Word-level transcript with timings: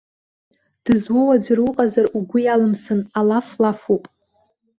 Дызуоу 0.83 1.29
аӡәыр 1.35 1.59
уҟазар, 1.67 2.05
угәы 2.17 2.39
иалымсын, 2.41 3.01
алаф-лафуп. 3.19 4.03